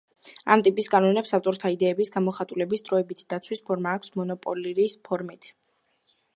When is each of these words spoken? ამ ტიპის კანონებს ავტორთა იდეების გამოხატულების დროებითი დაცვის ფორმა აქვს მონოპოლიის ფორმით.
ამ 0.53 0.61
ტიპის 0.67 0.87
კანონებს 0.93 1.33
ავტორთა 1.37 1.71
იდეების 1.75 2.11
გამოხატულების 2.15 2.83
დროებითი 2.89 3.29
დაცვის 3.35 3.63
ფორმა 3.69 3.95
აქვს 3.99 4.17
მონოპოლიის 4.21 4.99
ფორმით. 5.11 5.51